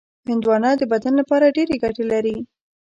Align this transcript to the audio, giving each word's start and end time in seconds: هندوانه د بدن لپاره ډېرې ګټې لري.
هندوانه 0.29 0.69
د 0.77 0.83
بدن 0.91 1.13
لپاره 1.21 1.53
ډېرې 1.57 1.75
ګټې 1.83 2.05
لري. 2.11 2.37